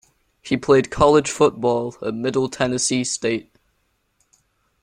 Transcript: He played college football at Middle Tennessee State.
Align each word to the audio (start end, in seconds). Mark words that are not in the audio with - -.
He 0.41 0.57
played 0.57 0.89
college 0.89 1.29
football 1.29 1.95
at 2.01 2.15
Middle 2.15 2.49
Tennessee 2.49 3.03
State. 3.03 3.53